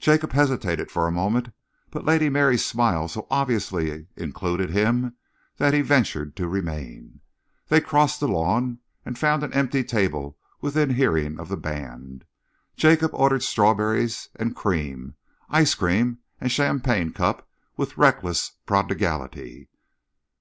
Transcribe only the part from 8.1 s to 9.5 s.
the lawn and found